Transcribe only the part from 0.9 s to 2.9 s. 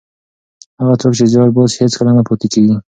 څوک چې زیار باسي هېڅکله نه پاتې کېږي.